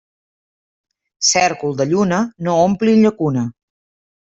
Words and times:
Cèrcol 1.31 1.77
de 1.83 1.87
lluna 1.93 2.23
no 2.49 2.57
ompli 2.65 2.99
llacuna. 3.05 3.47